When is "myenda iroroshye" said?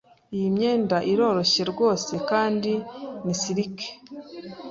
0.55-1.61